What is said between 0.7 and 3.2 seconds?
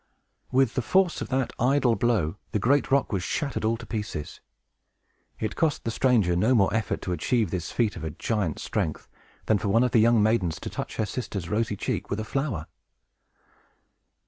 the force of that idle blow, the great rock